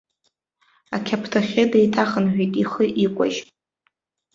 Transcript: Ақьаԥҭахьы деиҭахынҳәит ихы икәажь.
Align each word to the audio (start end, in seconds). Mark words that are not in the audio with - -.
Ақьаԥҭахьы 0.95 1.63
деиҭахынҳәит 1.71 2.53
ихы 2.63 2.85
икәажь. 3.03 3.39